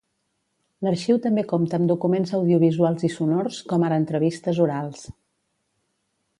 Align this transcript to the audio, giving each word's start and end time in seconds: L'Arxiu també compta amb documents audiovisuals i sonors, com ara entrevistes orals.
L'Arxiu 0.85 1.19
també 1.25 1.43
compta 1.51 1.79
amb 1.79 1.91
documents 1.91 2.33
audiovisuals 2.39 3.07
i 3.11 3.11
sonors, 3.17 3.61
com 3.73 3.87
ara 3.89 4.03
entrevistes 4.05 4.63
orals. 4.69 5.09